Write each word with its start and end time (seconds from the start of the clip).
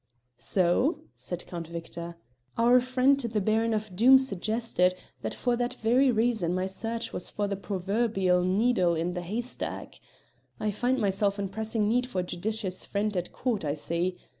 "So?" 0.39 1.01
said 1.15 1.45
Count 1.45 1.67
Victor. 1.67 2.15
"Our 2.57 2.81
friend 2.81 3.19
the 3.19 3.39
Baron 3.39 3.71
of 3.71 3.95
Doom 3.95 4.17
suggested 4.17 4.95
that 5.21 5.35
for 5.35 5.55
that 5.55 5.75
very 5.75 6.09
reason 6.09 6.55
my 6.55 6.65
search 6.65 7.13
was 7.13 7.29
for 7.29 7.47
the 7.47 7.55
proverbial 7.55 8.43
needle 8.43 8.95
in 8.95 9.13
the 9.13 9.21
haystack. 9.21 9.99
I 10.59 10.71
find 10.71 10.97
myself 10.97 11.37
in 11.37 11.49
pressing 11.49 11.87
need 11.87 12.05
of 12.07 12.15
a 12.15 12.23
judicious 12.23 12.83
friend 12.83 13.15
at 13.15 13.31
court, 13.31 13.63
I 13.63 13.75
see. 13.75 14.17